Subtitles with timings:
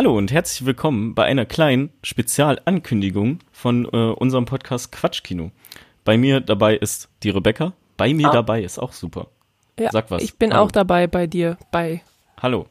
[0.00, 5.50] Hallo und herzlich willkommen bei einer kleinen Spezialankündigung von äh, unserem Podcast Quatschkino.
[6.06, 7.74] Bei mir dabei ist die Rebecca.
[7.98, 8.32] Bei mir Ah.
[8.32, 9.26] dabei ist auch super.
[9.78, 10.22] Ja, Sag was.
[10.22, 10.62] Ich bin Hallo.
[10.64, 11.58] auch dabei bei dir.
[11.70, 12.00] Bei.
[12.40, 12.64] Hallo.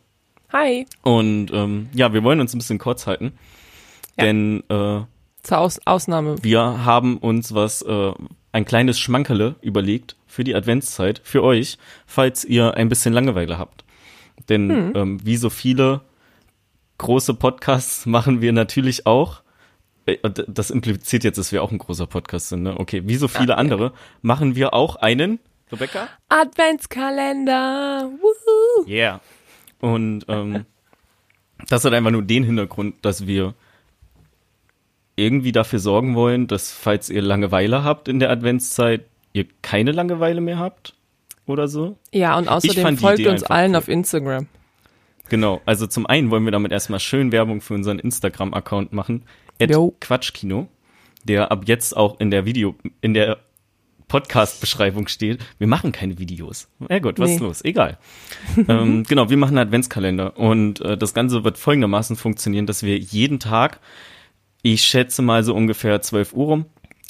[0.51, 0.87] Hi.
[1.03, 3.33] Und ähm, ja, wir wollen uns ein bisschen kurz halten,
[4.17, 4.23] Ja.
[4.25, 5.01] denn äh,
[5.43, 6.35] Zur Aus Ausnahme.
[6.41, 8.11] wir haben uns was, äh,
[8.53, 13.85] ein kleines Schmankerle überlegt für die Adventszeit, für euch, falls ihr ein bisschen Langeweile habt.
[14.49, 14.93] Denn Hm.
[14.95, 16.01] ähm, wie so viele
[16.99, 19.41] große Podcasts machen wir natürlich auch,
[20.05, 22.79] äh, d- das impliziert jetzt, dass wir auch ein großer Podcast sind, ne?
[22.79, 23.57] Okay, wie so viele Ja, ja.
[23.57, 25.39] andere, machen wir auch einen,
[25.71, 26.07] Rebecca?
[26.29, 28.09] Adventskalender.
[28.21, 28.87] Woohoo.
[28.87, 29.21] Yeah.
[29.81, 30.65] Und ähm,
[31.67, 33.53] das hat einfach nur den Hintergrund, dass wir
[35.15, 40.41] irgendwie dafür sorgen wollen, dass falls ihr Langeweile habt in der Adventszeit, ihr keine Langeweile
[40.41, 40.95] mehr habt
[41.45, 41.97] oder so.
[42.11, 43.77] Ja, und außerdem folgt uns allen cool.
[43.77, 44.47] auf Instagram.
[45.29, 49.23] Genau, also zum einen wollen wir damit erstmal schön Werbung für unseren Instagram-Account machen.
[49.99, 50.67] Quatschkino,
[51.23, 53.37] der ab jetzt auch in der Video, in der
[54.07, 55.39] Podcast-Beschreibung steht.
[55.59, 56.67] Wir machen keine Videos.
[56.89, 57.45] Ja gut, was ist Nee.
[57.45, 57.63] los?
[57.63, 57.97] Egal.
[58.67, 62.97] ähm, genau, wir machen einen Adventskalender und äh, das Ganze wird folgendermaßen funktionieren, dass wir
[62.97, 63.79] jeden Tag,
[64.63, 66.65] ich schätze mal so ungefähr 12 Uhr rum,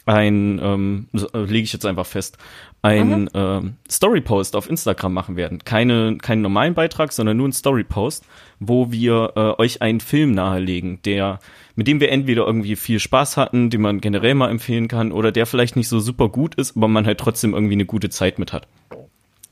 [0.09, 2.37] ein, ähm, äh, lege ich jetzt einfach fest,
[2.81, 5.59] ein ähm, Story-Post auf Instagram machen werden.
[5.63, 8.25] Keine, keinen normalen Beitrag, sondern nur ein Story-Post,
[8.59, 11.39] wo wir äh, euch einen Film nahelegen, der,
[11.75, 15.31] mit dem wir entweder irgendwie viel Spaß hatten, den man generell mal empfehlen kann, oder
[15.31, 18.39] der vielleicht nicht so super gut ist, aber man halt trotzdem irgendwie eine gute Zeit
[18.39, 18.67] mit hat.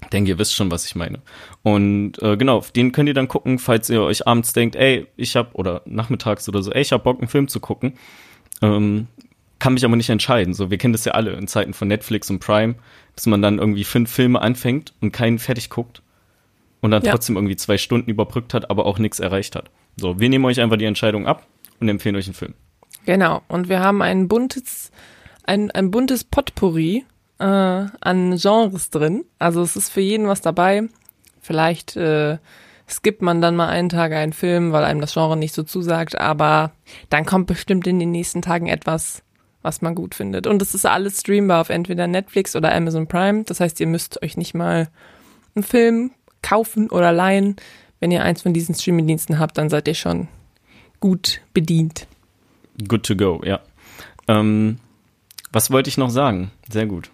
[0.02, 1.20] Ich denke, ihr wisst schon, was ich meine.
[1.64, 5.06] Und äh, genau, auf den könnt ihr dann gucken, falls ihr euch abends denkt, ey,
[5.18, 7.94] ich hab, oder nachmittags oder so, ey, ich hab Bock, einen Film zu gucken.
[8.62, 9.08] Ähm,
[9.60, 10.54] kann mich aber nicht entscheiden.
[10.54, 12.76] So, wir kennen das ja alle in Zeiten von Netflix und Prime,
[13.16, 16.02] dass man dann irgendwie fünf Filme anfängt und keinen fertig guckt
[16.82, 17.12] und dann Ja.
[17.12, 19.70] trotzdem irgendwie zwei Stunden überbrückt hat, aber auch nichts erreicht hat.
[19.96, 21.48] So, wir nehmen euch einfach die Entscheidung ab
[21.80, 22.54] und empfehlen euch einen Film.
[23.06, 23.42] Genau.
[23.48, 24.92] Und wir haben ein buntes,
[25.44, 27.06] ein, ein buntes Potpourri
[27.40, 29.26] äh, an Genres drin.
[29.40, 30.84] Also es ist für jeden was dabei.
[31.42, 32.38] Vielleicht äh,
[32.90, 36.18] skippt man dann mal einen Tag einen Film, weil einem das Genre nicht so zusagt,
[36.20, 36.72] aber
[37.10, 39.24] dann kommt bestimmt in den nächsten Tagen etwas,
[39.68, 40.48] was man gut findet.
[40.48, 43.44] Und es ist alles streambar auf entweder Netflix oder Amazon Prime.
[43.44, 44.88] Das heißt, ihr müsst euch nicht mal
[45.56, 46.12] einen Film
[46.42, 47.58] kaufen oder leihen.
[48.00, 50.30] Wenn ihr eins von diesen Streamingdiensten habt, dann seid ihr schon
[51.02, 52.08] gut bedient.
[52.88, 53.60] Good to go, ja.
[54.30, 54.80] Ähm,
[55.52, 56.52] was wollte ich noch sagen?
[56.72, 57.10] Sehr gut.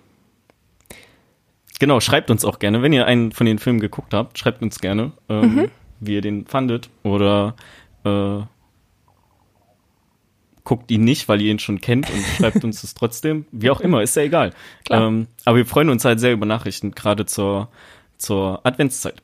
[1.80, 4.80] Genau, schreibt uns auch gerne, wenn ihr einen von den Filmen geguckt habt, schreibt uns
[4.80, 7.56] gerne, ähm, wie ihr den fandet oder
[8.06, 8.42] äh,
[10.64, 13.46] guckt ihn nicht, weil ihr ihn schon kennt und schreibt uns es trotzdem.
[13.52, 14.54] Wie auch immer, ist ja egal.
[14.90, 17.70] Ähm, aber wir freuen uns halt sehr über Nachrichten, gerade zur,
[18.18, 19.22] zur Adventszeit.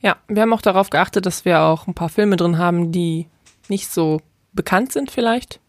[0.00, 3.26] Ja, wir haben auch darauf geachtet, dass wir auch ein paar Filme drin haben, die
[3.68, 4.20] nicht so
[4.52, 5.60] bekannt sind vielleicht.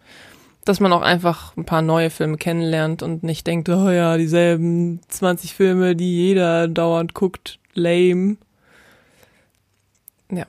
[0.63, 5.01] Dass man auch einfach ein paar neue Filme kennenlernt und nicht denkt, oh ja, dieselben
[5.07, 8.37] 20 Filme, die jeder dauernd guckt, lame.
[10.31, 10.45] Ja,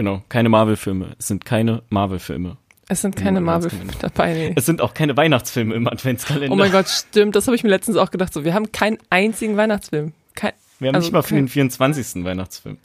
[0.00, 1.14] Genau, keine Marvel-Filme.
[1.18, 2.56] Es sind keine Marvel-Filme.
[2.90, 4.32] Es sind keine Marvel-Filme dabei.
[4.34, 4.52] Nee.
[4.56, 6.52] Es sind auch keine Weihnachtsfilme im Adventskalender.
[6.52, 8.32] Oh mein Gott, stimmt, das habe ich mir letztens auch gedacht.
[8.34, 10.12] So, wir haben keinen einzigen Weihnachtsfilm.
[10.34, 12.24] Kein, Wir haben Also nicht mal für den 24.
[12.24, 12.76] Weihnachtsfilm.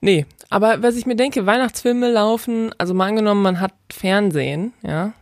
[0.00, 5.14] Nee, aber was ich mir denke, Weihnachtsfilme laufen, also mal angenommen, man hat Fernsehen, ja,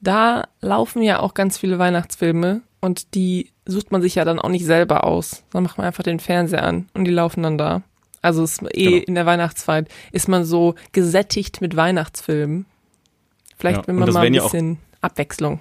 [0.00, 4.48] da laufen ja auch ganz viele Weihnachtsfilme und die sucht man sich ja dann auch
[4.48, 5.44] nicht selber aus.
[5.52, 7.82] Dann macht man einfach den Fernseher an und die laufen dann da.
[8.20, 9.04] Also ist eh Genau.
[9.04, 12.66] in der Weihnachtszeit ist man so gesättigt mit Weihnachtsfilmen.
[13.62, 15.60] Vielleicht Ja, und man mal ein ja auch- bisschen Abwechslung.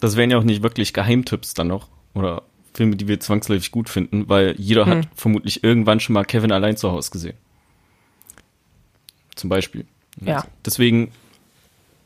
[0.00, 1.86] Das wären ja auch nicht wirklich Geheimtipps dann noch.
[2.14, 2.42] Oder
[2.74, 5.10] Filme, die wir zwangsläufig gut finden, weil jeder hat Hm.
[5.14, 7.36] vermutlich irgendwann schon mal Kevin allein zu Hause gesehen.
[9.36, 9.84] Zum Beispiel.
[10.20, 10.44] Ja.
[10.66, 11.12] Deswegen,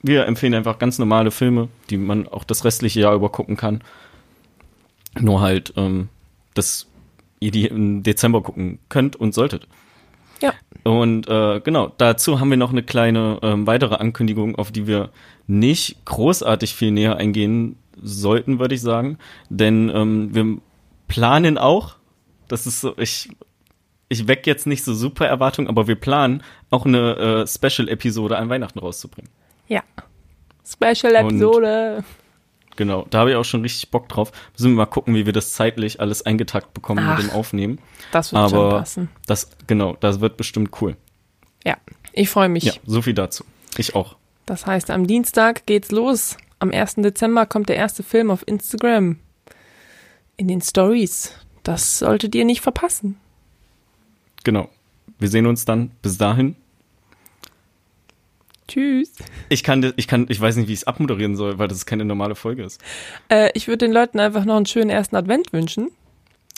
[0.03, 3.83] wir empfehlen einfach ganz normale Filme, die man auch das restliche Jahr über gucken kann.
[5.19, 6.11] Nur halt, ähm,
[6.53, 6.87] dass
[7.41, 9.67] ihr die im Dezember gucken könnt und solltet.
[10.41, 10.53] Ja.
[10.85, 15.11] Und äh, genau, dazu haben wir noch eine kleine ähm, weitere Ankündigung, auf die wir
[15.47, 19.19] nicht großartig viel näher eingehen sollten, würde ich sagen.
[19.49, 20.59] Denn ähm, wir
[21.09, 21.97] planen auch,
[22.47, 23.31] das ist so, ich,
[24.09, 28.49] ich weck jetzt nicht so super Erwartungen, aber wir planen auch eine äh, Special-Episode an
[28.49, 29.31] Weihnachten rauszubringen.
[29.67, 29.83] Ja.
[30.65, 32.05] Special Und- Episode.
[32.79, 34.31] Genau, da habe ich auch schon richtig Bock drauf.
[34.53, 37.19] Müssen wir mal gucken, wie wir das zeitlich alles eingetakt bekommen Ach.
[37.19, 37.81] mit dem Aufnehmen.
[38.13, 39.09] Das wird schon Aber passen.
[39.27, 40.97] das, genau, das wird bestimmt cool.
[41.65, 41.77] Ja.
[42.13, 42.63] Ich freue mich.
[42.63, 43.43] Ja, so viel dazu.
[43.79, 44.15] Ich auch.
[44.47, 46.37] Das heißt, am Dienstag geht's los.
[46.61, 46.95] Am 1.
[46.99, 49.19] Dezember kommt der erste Film auf Instagram.
[50.37, 51.33] In den Stories.
[51.65, 53.17] Das solltet ihr nicht verpassen.
[54.45, 54.69] Genau.
[55.19, 56.55] Wir sehen uns dann bis dahin.
[58.69, 59.13] Tschüss.
[59.49, 62.05] Ich kann, ich kann, ich weiß nicht, wie ich es abmoderieren soll, weil das keine
[62.05, 62.81] normale Folge ist.
[63.29, 65.91] Äh, ich würde den Leuten einfach noch einen schönen ersten Advent wünschen.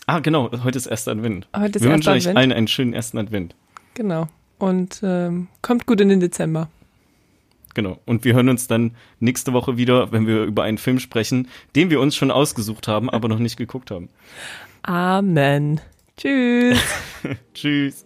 [0.06, 1.46] Ah, genau, heute ist erster Advent.
[1.56, 3.54] Heute ist Wir wünschen euch allen einen schönen ersten Advent.
[3.94, 4.28] Genau.
[4.58, 6.68] Und ähm, kommt gut in den Dezember.
[7.74, 7.98] Genau.
[8.06, 11.90] Und wir hören uns dann nächste Woche wieder, wenn wir über einen Film sprechen, den
[11.90, 14.08] wir uns schon ausgesucht haben, aber noch nicht geguckt haben.
[14.82, 15.80] Amen.
[16.16, 16.78] Tschüss.
[17.54, 18.04] Tschüss.